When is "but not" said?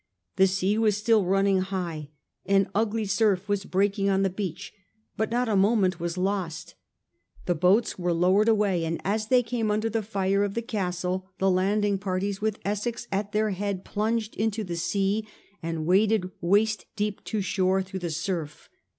5.15-5.47